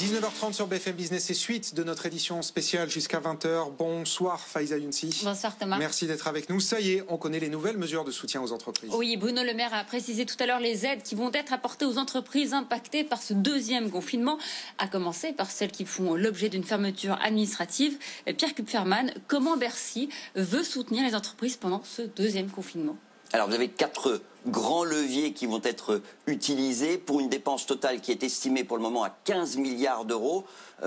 19h30 0.00 0.54
sur 0.54 0.66
BFM 0.66 0.94
Business 0.94 1.28
et 1.28 1.34
suite 1.34 1.74
de 1.74 1.84
notre 1.84 2.06
édition 2.06 2.40
spéciale 2.40 2.88
jusqu'à 2.88 3.20
20h. 3.20 3.76
Bonsoir 3.76 4.40
Faiza 4.40 4.78
Younsi. 4.78 5.20
Bonsoir 5.24 5.58
Thomas. 5.58 5.76
Merci 5.76 6.06
d'être 6.06 6.26
avec 6.26 6.48
nous. 6.48 6.58
Ça 6.58 6.80
y 6.80 6.92
est, 6.92 7.04
on 7.08 7.18
connaît 7.18 7.38
les 7.38 7.50
nouvelles 7.50 7.76
mesures 7.76 8.06
de 8.06 8.10
soutien 8.10 8.40
aux 8.40 8.50
entreprises. 8.52 8.88
Oui, 8.94 9.18
Bruno 9.18 9.42
Le 9.44 9.52
Maire 9.52 9.74
a 9.74 9.84
précisé 9.84 10.24
tout 10.24 10.36
à 10.40 10.46
l'heure 10.46 10.58
les 10.58 10.86
aides 10.86 11.02
qui 11.02 11.14
vont 11.14 11.30
être 11.34 11.52
apportées 11.52 11.84
aux 11.84 11.98
entreprises 11.98 12.54
impactées 12.54 13.04
par 13.04 13.20
ce 13.20 13.34
deuxième 13.34 13.90
confinement, 13.90 14.38
à 14.78 14.88
commencer 14.88 15.34
par 15.34 15.50
celles 15.50 15.70
qui 15.70 15.84
font 15.84 16.14
l'objet 16.14 16.48
d'une 16.48 16.64
fermeture 16.64 17.18
administrative. 17.20 17.98
Pierre 18.38 18.54
Kupferman, 18.54 19.12
comment 19.28 19.58
Bercy 19.58 20.08
veut 20.34 20.64
soutenir 20.64 21.06
les 21.06 21.14
entreprises 21.14 21.58
pendant 21.58 21.82
ce 21.84 22.00
deuxième 22.00 22.48
confinement? 22.48 22.96
Alors 23.32 23.48
vous 23.48 23.54
avez 23.54 23.68
quatre 23.68 24.20
grands 24.46 24.84
leviers 24.84 25.32
qui 25.32 25.46
vont 25.46 25.60
être 25.62 26.00
utilisés 26.26 26.98
pour 26.98 27.20
une 27.20 27.28
dépense 27.28 27.66
totale 27.66 28.00
qui 28.00 28.10
est 28.10 28.24
estimée 28.24 28.64
pour 28.64 28.76
le 28.76 28.82
moment 28.82 29.04
à 29.04 29.10
15 29.10 29.56
milliards 29.56 30.04
d'euros, 30.04 30.44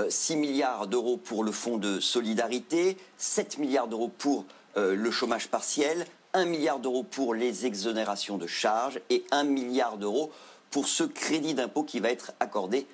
6 0.10 0.34
euh, 0.34 0.38
milliards 0.38 0.88
d'euros 0.88 1.18
pour 1.18 1.44
le 1.44 1.52
fonds 1.52 1.78
de 1.78 2.00
solidarité, 2.00 2.98
7 3.18 3.60
milliards 3.60 3.88
d'euros 3.88 4.12
pour 4.18 4.46
euh, 4.76 4.96
le 4.96 5.12
chômage 5.12 5.48
partiel, 5.48 6.06
1 6.34 6.46
milliard 6.46 6.80
d'euros 6.80 7.04
pour 7.04 7.34
les 7.34 7.66
exonérations 7.66 8.38
de 8.38 8.48
charges 8.48 9.00
et 9.10 9.24
1 9.32 9.44
milliard 9.44 9.98
d'euros 9.98 10.32
pour 10.70 10.88
ce 10.88 11.04
crédit 11.04 11.54
d'impôt 11.54 11.84
qui 11.84 12.00
va 12.00 12.10
être 12.10 12.34
accordé 12.40 12.88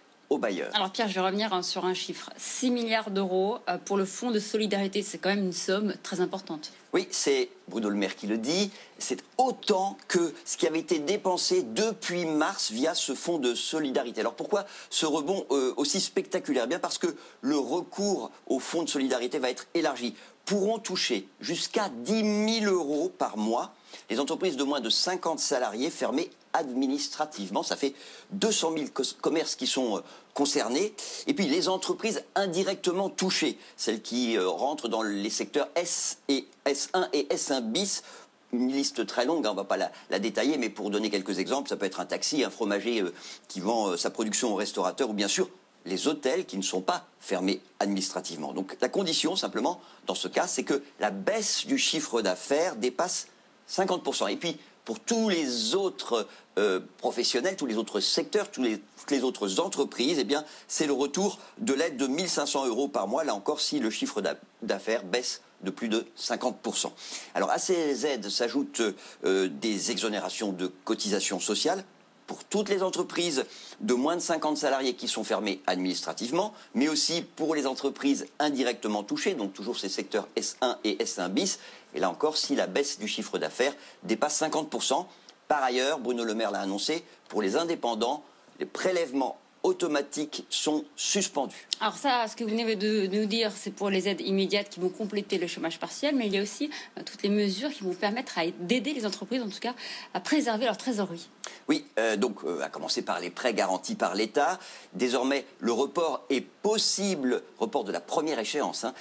alors 0.74 0.92
Pierre, 0.92 1.08
je 1.08 1.16
vais 1.16 1.22
revenir 1.22 1.54
hein, 1.54 1.64
sur 1.64 1.86
un 1.86 1.96
chiffre. 1.96 2.30
6 2.38 2.70
milliards 2.70 3.10
d'euros 3.10 3.58
euh, 3.68 3.78
pour 3.84 3.98
le 3.98 4.06
fonds 4.06 4.30
de 4.30 4.40
solidarité, 4.40 5.02
c'est 5.02 5.18
quand 5.18 5.30
même 5.30 5.46
une 5.46 5.54
somme 5.54 5.96
très 6.04 6.22
importante. 6.22 6.72
Oui, 6.94 7.08
c'est 7.10 7.50
Bruno 7.68 7.90
Le 7.90 7.96
Maire 7.96 8.16
qui 8.16 8.28
le 8.28 8.38
dit. 8.38 8.72
C'est 9.00 9.24
autant 9.38 9.98
que 10.08 10.34
ce 10.46 10.58
qui 10.58 10.68
avait 10.68 10.80
été 10.80 11.00
dépensé 11.00 11.64
depuis 11.64 12.26
mars 12.26 12.72
via 12.72 12.94
ce 12.94 13.16
fonds 13.16 13.40
de 13.40 13.56
solidarité. 13.56 14.22
Alors 14.22 14.36
pourquoi 14.36 14.66
ce 14.90 15.06
rebond 15.06 15.46
euh, 15.52 15.74
aussi 15.78 16.00
spectaculaire? 16.00 16.68
Bien 16.68 16.80
parce 16.80 17.00
que 17.00 17.16
le 17.42 17.58
recours 17.58 18.32
au 18.48 18.60
fonds 18.60 18.84
de 18.84 18.90
solidarité 18.90 19.40
va 19.40 19.50
être 19.50 19.68
élargi. 19.74 20.16
Pourront 20.46 20.80
toucher 20.80 21.28
jusqu'à 21.42 21.90
10 21.90 22.62
000 22.62 22.74
euros 22.74 23.12
par 23.18 23.38
mois 23.38 23.74
les 24.10 24.20
entreprises 24.20 24.58
de 24.58 24.64
moins 24.64 24.82
de 24.82 24.90
50 24.90 25.40
salariés 25.40 25.90
fermées 25.90 26.30
administrativement. 26.54 27.64
Ça 27.64 27.76
fait 27.76 27.94
200 28.32 28.74
000 28.76 28.90
commerces 29.22 29.56
qui 29.56 29.68
sont 29.68 29.98
euh, 29.98 30.02
concernés. 30.34 30.94
Et 31.28 31.34
puis 31.34 31.48
les 31.48 31.70
entreprises 31.70 32.24
indirectement 32.36 33.10
touchées, 33.10 33.58
celles 33.78 34.02
qui 34.02 34.38
euh, 34.38 34.48
rentrent 34.48 34.88
dans 34.88 35.02
les 35.02 35.30
secteurs 35.30 35.70
S 35.76 36.20
et 36.28 36.48
S1 36.66 37.10
et 37.14 37.24
S1 37.26 37.62
bis 37.62 38.04
une 38.52 38.72
liste 38.72 39.06
très 39.06 39.26
longue, 39.26 39.46
hein, 39.46 39.52
on 39.52 39.54
ne 39.54 39.60
va 39.60 39.64
pas 39.64 39.78
la, 39.78 40.20
détailler, 40.20 40.58
mais 40.58 40.70
pour 40.70 40.90
donner 40.90 41.12
quelques 41.12 41.38
exemples, 41.38 41.70
ça 41.70 41.78
peut 41.78 41.86
être 41.86 42.00
un 42.00 42.06
taxi, 42.06 42.44
un 42.44 42.50
fromager 42.50 43.02
euh, 43.02 43.14
qui 43.48 43.60
vend 43.60 43.96
sa 43.96 44.10
production 44.10 44.54
au 44.54 44.56
restaurateur, 44.56 45.12
ou 45.12 45.14
bien 45.14 45.28
sûr 45.28 45.50
les 45.86 46.08
hôtels 46.08 46.46
qui 46.46 46.58
ne 46.58 46.62
sont 46.62 46.82
pas 46.82 47.06
fermés 47.20 47.62
administrativement. 47.80 48.54
Donc 48.54 48.78
la 48.82 48.90
condition, 48.90 49.36
simplement, 49.36 49.80
dans 50.08 50.16
ce 50.16 50.28
cas, 50.28 50.48
c'est 50.48 50.64
que 50.64 50.84
la 51.00 51.12
baisse 51.12 51.66
du 51.66 51.78
chiffre 51.78 52.22
d'affaires 52.22 52.76
dépasse 52.76 53.28
50%. 53.70 54.32
Et 54.32 54.38
puis, 54.38 54.58
pour 54.86 55.00
tous 55.00 55.30
les 55.30 55.76
autres 55.76 56.28
euh, 56.58 56.80
professionnels, 56.98 57.56
tous 57.56 57.66
les 57.66 57.78
autres 57.78 58.00
secteurs, 58.00 58.50
toutes 58.50 59.12
les 59.12 59.24
autres 59.24 59.60
entreprises, 59.60 60.18
eh 60.20 60.24
bien, 60.24 60.44
c'est 60.68 60.88
le 60.88 60.94
retour 60.94 61.40
de 61.60 61.74
l'aide 61.74 61.98
de 61.98 62.08
1500 62.08 62.68
euros 62.68 62.88
par 62.88 63.08
mois, 63.08 63.24
là 63.24 63.36
encore, 63.36 63.62
si 63.62 63.80
le 63.80 63.90
chiffre 63.90 64.22
d'affaires 64.62 65.04
baisse 65.04 65.42
de 65.62 65.72
plus 65.72 65.90
de 65.90 66.06
50%. 66.18 66.92
Alors, 67.36 67.52
à 67.52 67.60
ces 67.60 68.06
aides 68.06 68.30
s'ajoutent 68.30 68.82
euh, 69.26 69.50
des 69.50 69.92
exonérations 69.92 70.52
de 70.52 70.68
cotisations 70.86 71.40
sociales 71.40 71.84
pour 72.30 72.44
toutes 72.44 72.70
les 72.70 72.84
entreprises 72.84 73.44
de 73.80 73.96
moins 73.96 74.16
de 74.16 74.22
50 74.22 74.56
salariés 74.56 74.94
qui 74.94 75.08
sont 75.08 75.24
fermées 75.24 75.64
administrativement, 75.66 76.54
mais 76.76 76.88
aussi 76.88 77.24
pour 77.24 77.56
les 77.56 77.66
entreprises 77.66 78.28
indirectement 78.38 79.02
touchées, 79.02 79.34
donc 79.34 79.52
toujours 79.52 79.80
ces 79.80 79.90
secteurs 79.90 80.28
S1 80.38 80.78
et 80.84 80.98
S1 80.98 81.30
bis, 81.30 81.60
et 81.96 82.00
là 82.00 82.08
encore, 82.08 82.38
si 82.38 82.56
la 82.56 82.68
baisse 82.68 83.00
du 83.00 83.08
chiffre 83.08 83.40
d'affaires 83.40 83.74
dépasse 84.04 84.40
50%. 84.44 85.08
Par 85.48 85.64
ailleurs, 85.64 85.98
Bruno 85.98 86.24
Le 86.24 86.36
Maire 86.36 86.52
l'a 86.52 86.60
annoncé, 86.60 87.04
pour 87.30 87.42
les 87.42 87.56
indépendants, 87.56 88.24
les 88.60 88.68
prélèvements 88.68 89.40
automatiques 89.64 90.46
sont 90.50 90.86
suspendus. 90.96 91.68
Alors 91.82 91.98
ça, 91.98 92.26
ce 92.28 92.36
que 92.36 92.44
vous 92.44 92.50
venez 92.50 92.76
de 92.76 93.08
nous 93.08 93.26
dire, 93.26 93.52
c'est 93.56 93.72
pour 93.72 93.90
les 93.90 94.08
aides 94.08 94.22
immédiates 94.22 94.70
qui 94.70 94.80
vont 94.80 94.90
compléter 94.90 95.38
le 95.38 95.48
chômage 95.48 95.80
partiel, 95.80 96.16
mais 96.16 96.28
il 96.28 96.36
y 96.36 96.38
a 96.38 96.42
aussi 96.42 96.70
euh, 96.98 97.02
toutes 97.06 97.24
les 97.24 97.30
mesures 97.30 97.70
qui 97.70 97.84
vont 97.84 97.94
permettre 97.94 98.40
d'aider 98.60 98.94
les 98.94 99.06
entreprises, 99.06 99.42
en 99.42 99.50
tout 99.50 99.60
cas, 99.60 99.74
à 100.14 100.20
préserver 100.20 100.66
leur 100.66 100.78
trésorerie. 100.78 101.30
Oui, 101.68 101.86
euh, 102.00 102.16
donc 102.16 102.44
euh, 102.46 102.62
à 102.62 102.70
commencer 102.70 103.02
par 103.02 103.20
les 103.20 103.30
prêts 103.30 103.54
garantis 103.54 103.96
par 103.96 104.16
l'État. 104.16 104.60
Désormais, 104.94 105.46
le 105.60 105.74
report 105.74 106.24
est 106.30 106.42
possible, 106.42 107.42
report 107.58 107.84
de 107.84 107.92
la 107.92 108.02
première 108.02 108.40
échéance, 108.40 108.86
hein, 108.86 108.94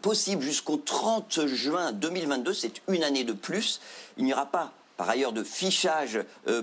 possible 0.00 0.42
jusqu'au 0.42 0.78
30 0.78 1.46
juin 1.46 1.92
2022, 1.92 2.54
c'est 2.54 2.82
une 2.88 3.04
année 3.04 3.24
de 3.24 3.32
plus. 3.32 3.80
Il 4.16 4.24
n'y 4.24 4.32
aura 4.32 4.46
pas 4.46 4.72
par 4.96 5.10
ailleurs 5.10 5.32
de 5.32 5.44
fichage 5.44 6.20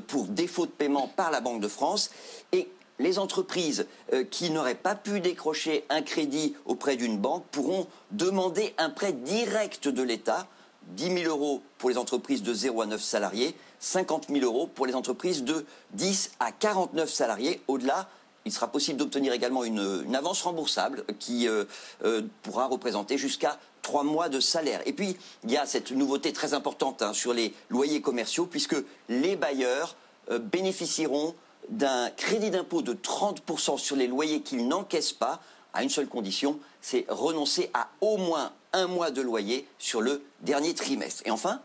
pour 0.07 0.25
défaut 0.25 0.65
de 0.65 0.71
paiement 0.71 1.07
par 1.07 1.29
la 1.29 1.39
Banque 1.39 1.61
de 1.61 1.67
France. 1.67 2.09
Et 2.51 2.67
les 2.99 3.19
entreprises 3.19 3.87
euh, 4.13 4.23
qui 4.23 4.49
n'auraient 4.49 4.75
pas 4.75 4.95
pu 4.95 5.19
décrocher 5.19 5.85
un 5.89 6.01
crédit 6.01 6.55
auprès 6.65 6.95
d'une 6.95 7.17
banque 7.17 7.45
pourront 7.51 7.87
demander 8.11 8.73
un 8.77 8.89
prêt 8.89 9.13
direct 9.13 9.87
de 9.87 10.03
l'État, 10.03 10.47
10 10.89 11.23
000 11.23 11.29
euros 11.29 11.61
pour 11.77 11.89
les 11.89 11.97
entreprises 11.97 12.43
de 12.43 12.53
0 12.53 12.81
à 12.81 12.85
9 12.85 13.01
salariés, 13.01 13.55
50 13.79 14.27
000 14.29 14.45
euros 14.45 14.67
pour 14.67 14.85
les 14.85 14.95
entreprises 14.95 15.43
de 15.43 15.65
10 15.93 16.31
à 16.39 16.51
49 16.51 17.09
salariés. 17.09 17.61
Au-delà, 17.67 18.07
il 18.45 18.51
sera 18.51 18.67
possible 18.67 18.97
d'obtenir 18.97 19.33
également 19.33 19.63
une, 19.63 20.15
avance 20.15 20.41
remboursable 20.41 21.05
qui 21.19 21.47
euh, 21.47 21.65
euh, 22.03 22.21
pourra 22.43 22.67
représenter 22.67 23.17
jusqu'à 23.17 23.57
trois 23.81 24.03
mois 24.03 24.29
de 24.29 24.39
salaire. 24.39 24.81
Et 24.85 24.93
puis, 24.93 25.17
il 25.43 25.51
y 25.51 25.57
a 25.57 25.65
cette 25.65 25.91
nouveauté 25.91 26.31
très 26.31 26.53
importante 26.53 27.01
hein, 27.01 27.13
sur 27.13 27.33
les 27.33 27.53
loyers 27.69 28.01
commerciaux, 28.01 28.45
puisque 28.45 28.75
les 29.09 29.35
bailleurs 29.35 29.95
bénéficieront 30.39 31.35
d'un 31.69 32.09
crédit 32.11 32.49
d'impôt 32.49 32.81
de 32.81 32.93
30% 32.93 33.77
sur 33.77 33.95
les 33.95 34.07
loyers 34.07 34.41
qu'ils 34.41 34.67
n'encaissent 34.67 35.13
pas, 35.13 35.41
à 35.73 35.83
une 35.83 35.89
seule 35.89 36.07
condition, 36.07 36.59
c'est 36.81 37.05
renoncer 37.09 37.69
à 37.73 37.89
au 38.01 38.17
moins 38.17 38.51
un 38.73 38.87
mois 38.87 39.11
de 39.11 39.21
loyer 39.21 39.67
sur 39.79 40.01
le 40.01 40.23
dernier 40.41 40.73
trimestre. 40.73 41.23
Et 41.25 41.31
enfin, 41.31 41.61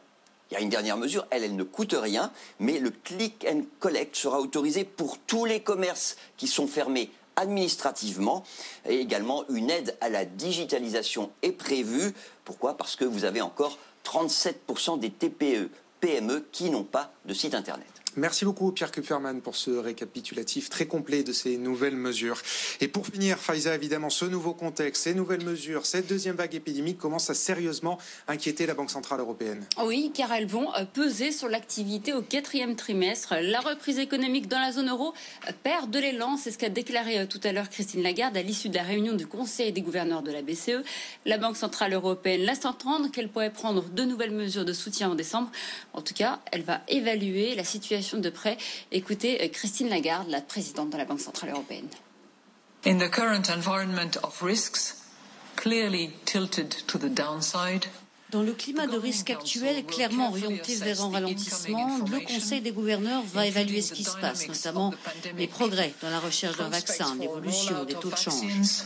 il 0.50 0.54
y 0.54 0.56
a 0.56 0.60
une 0.60 0.70
dernière 0.70 0.96
mesure, 0.96 1.26
elle, 1.30 1.44
elle 1.44 1.56
ne 1.56 1.62
coûte 1.62 1.94
rien, 1.98 2.30
mais 2.58 2.78
le 2.78 2.90
click 2.90 3.46
and 3.48 3.62
collect 3.80 4.16
sera 4.16 4.40
autorisé 4.40 4.84
pour 4.84 5.18
tous 5.18 5.44
les 5.44 5.60
commerces 5.60 6.16
qui 6.38 6.46
sont 6.46 6.66
fermés 6.66 7.10
administrativement. 7.36 8.44
Et 8.88 8.98
également, 8.98 9.44
une 9.50 9.70
aide 9.70 9.96
à 10.00 10.08
la 10.08 10.24
digitalisation 10.24 11.30
est 11.42 11.52
prévue. 11.52 12.14
Pourquoi? 12.44 12.76
Parce 12.76 12.96
que 12.96 13.04
vous 13.04 13.24
avez 13.24 13.42
encore 13.42 13.78
37% 14.04 14.98
des 14.98 15.10
TPE, 15.10 15.70
PME 16.00 16.46
qui 16.50 16.70
n'ont 16.70 16.84
pas 16.84 17.12
de 17.26 17.34
site 17.34 17.54
Internet. 17.54 17.86
Merci 18.16 18.44
beaucoup 18.44 18.72
Pierre 18.72 18.90
Kupferman 18.90 19.40
pour 19.40 19.56
ce 19.56 19.70
récapitulatif 19.70 20.70
très 20.70 20.86
complet 20.86 21.22
de 21.22 21.32
ces 21.32 21.56
nouvelles 21.56 21.96
mesures. 21.96 22.40
Et 22.80 22.88
pour 22.88 23.06
finir, 23.06 23.38
Faiza, 23.38 23.74
évidemment, 23.74 24.10
ce 24.10 24.24
nouveau 24.24 24.54
contexte, 24.54 25.04
ces 25.04 25.14
nouvelles 25.14 25.44
mesures, 25.44 25.86
cette 25.86 26.06
deuxième 26.06 26.36
vague 26.36 26.54
épidémique 26.54 26.98
commence 26.98 27.30
à 27.30 27.34
sérieusement 27.34 27.98
inquiéter 28.26 28.66
la 28.66 28.74
Banque 28.74 28.90
Centrale 28.90 29.20
Européenne. 29.20 29.64
Oui, 29.84 30.10
car 30.14 30.32
elles 30.32 30.46
vont 30.46 30.74
euh, 30.74 30.84
peser 30.84 31.32
sur 31.32 31.48
l'activité 31.48 32.12
au 32.12 32.22
quatrième 32.22 32.76
trimestre. 32.76 33.34
La 33.40 33.60
reprise 33.60 33.98
économique 33.98 34.48
dans 34.48 34.60
la 34.60 34.72
zone 34.72 34.88
euro 34.88 35.12
perd 35.62 35.90
de 35.90 35.98
l'élan, 35.98 36.36
c'est 36.36 36.50
ce 36.50 36.58
qu'a 36.58 36.70
déclaré 36.70 37.20
euh, 37.20 37.26
tout 37.26 37.40
à 37.44 37.52
l'heure 37.52 37.68
Christine 37.68 38.02
Lagarde 38.02 38.36
à 38.36 38.42
l'issue 38.42 38.68
de 38.68 38.76
la 38.76 38.82
réunion 38.82 39.14
du 39.14 39.26
Conseil 39.26 39.72
des 39.72 39.82
gouverneurs 39.82 40.22
de 40.22 40.32
la 40.32 40.42
BCE. 40.42 40.82
La 41.26 41.38
Banque 41.38 41.56
Centrale 41.56 41.92
Européenne 41.92 42.42
laisse 42.42 42.64
entendre 42.64 43.10
qu'elle 43.10 43.28
pourrait 43.28 43.52
prendre 43.52 43.84
de 43.90 44.04
nouvelles 44.04 44.32
mesures 44.32 44.64
de 44.64 44.72
soutien 44.72 45.10
en 45.10 45.14
décembre. 45.14 45.50
En 45.92 46.02
tout 46.02 46.14
cas, 46.14 46.40
elle 46.52 46.62
va 46.62 46.80
évaluer 46.88 47.54
la 47.54 47.64
situation 47.64 47.97
de 47.98 48.30
près. 48.30 48.56
Écoutez 48.92 49.42
euh, 49.42 49.48
Christine 49.48 49.88
Lagarde, 49.88 50.28
la 50.28 50.40
présidente 50.40 50.90
de 50.90 50.96
la 50.96 51.04
Banque 51.04 51.20
Centrale 51.20 51.50
Européenne. 51.50 51.88
In 52.86 52.98
the 52.98 53.10
current 53.10 53.50
environment 53.50 54.16
of 54.22 54.40
risks, 54.40 54.96
clearly 55.56 56.12
tilted 56.24 56.70
to 56.86 56.98
the 56.98 57.12
downside, 57.12 57.86
dans 58.30 58.42
le 58.42 58.52
climat 58.52 58.86
de 58.86 58.98
risque 58.98 59.30
actuel, 59.30 59.86
clairement 59.86 60.28
orienté 60.28 60.74
vers 60.74 61.02
un 61.02 61.10
ralentissement, 61.10 61.98
le 62.10 62.20
Conseil 62.20 62.60
des 62.60 62.72
gouverneurs 62.72 63.22
va 63.22 63.46
évaluer 63.46 63.80
ce 63.80 63.94
qui 63.94 64.04
se 64.04 64.18
passe, 64.18 64.46
notamment 64.48 64.92
les 65.38 65.46
progrès 65.46 65.94
dans 66.02 66.10
la 66.10 66.20
recherche 66.20 66.58
d'un 66.58 66.68
vaccin, 66.68 67.16
l'évolution 67.18 67.84
des 67.84 67.94
taux 67.94 68.10
de 68.10 68.16
change. 68.16 68.82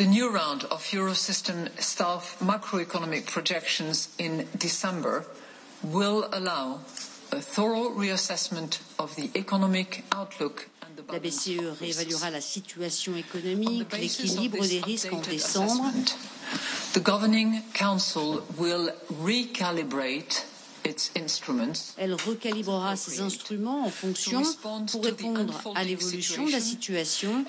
The 0.00 0.06
new 0.06 0.30
round 0.30 0.64
of 0.70 0.82
Eurosystem 0.92 1.68
staff 1.78 2.38
macroeconomic 2.40 3.26
projections 3.26 4.08
in 4.16 4.48
December 4.56 5.26
will 5.82 6.26
allow 6.32 6.80
a 7.32 7.42
thorough 7.42 7.90
reassessment 7.90 8.80
of 8.98 9.14
the 9.16 9.28
economic 9.34 10.04
outlook 10.10 10.70
La 11.12 11.18
BCE 11.18 11.76
réévaluera 11.78 12.30
la 12.30 12.40
situation 12.40 13.14
économique, 13.14 13.92
l'équilibre 13.92 14.66
des 14.66 14.80
risques 14.80 15.12
en 15.12 15.20
décembre. 15.20 15.92
The 16.94 17.00
Governing 17.00 17.60
Council 17.74 18.40
will 18.56 18.94
recalibrate 19.22 20.46
Elle 21.98 22.14
recalibrera 22.14 22.96
ses 22.96 23.20
instruments 23.20 23.84
en 23.86 23.90
fonction 23.90 24.42
pour 24.90 25.04
répondre 25.04 25.60
à 25.74 25.84
l'évolution 25.84 26.46
de 26.46 26.52
la 26.52 26.60
situation 26.60 27.44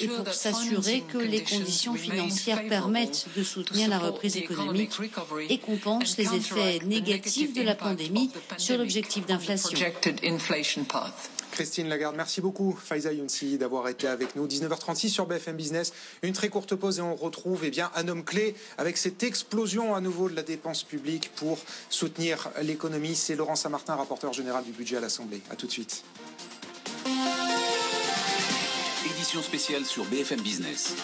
et 0.00 0.08
pour 0.08 0.32
s'assurer 0.32 1.02
que 1.02 1.18
les 1.18 1.42
conditions 1.42 1.94
financières 1.94 2.66
permettent 2.68 3.26
de 3.36 3.42
soutenir 3.42 3.88
la 3.88 3.98
reprise 3.98 4.36
économique 4.36 4.92
et 5.48 5.58
compensent 5.58 6.16
les 6.18 6.34
effets 6.34 6.80
négatifs 6.84 7.52
de 7.52 7.62
la 7.62 7.74
pandémie 7.74 8.30
sur 8.58 8.78
l'objectif 8.78 9.26
d'inflation. 9.26 9.78
Christine 11.56 11.88
Lagarde, 11.88 12.16
merci 12.16 12.42
beaucoup. 12.42 12.76
Faiza 12.78 13.14
Younsi 13.14 13.56
d'avoir 13.56 13.88
été 13.88 14.06
avec 14.06 14.36
nous. 14.36 14.46
19h36 14.46 15.08
sur 15.08 15.24
BFM 15.24 15.56
Business. 15.56 15.94
Une 16.22 16.34
très 16.34 16.50
courte 16.50 16.74
pause 16.74 16.98
et 16.98 17.00
on 17.00 17.14
retrouve 17.14 17.64
eh 17.64 17.70
bien, 17.70 17.90
un 17.96 18.08
homme 18.08 18.24
clé 18.24 18.54
avec 18.76 18.98
cette 18.98 19.22
explosion 19.22 19.94
à 19.94 20.02
nouveau 20.02 20.28
de 20.28 20.36
la 20.36 20.42
dépense 20.42 20.82
publique 20.82 21.30
pour 21.36 21.58
soutenir 21.88 22.50
l'économie. 22.60 23.16
C'est 23.16 23.36
Laurent 23.36 23.56
Saint-Martin, 23.56 23.94
rapporteur 23.94 24.34
général 24.34 24.64
du 24.64 24.72
budget 24.72 24.98
à 24.98 25.00
l'Assemblée. 25.00 25.40
A 25.50 25.56
tout 25.56 25.66
de 25.66 25.72
suite. 25.72 26.04
Édition 29.06 29.40
spéciale 29.40 29.86
sur 29.86 30.04
BFM 30.04 30.42
Business. 30.42 30.94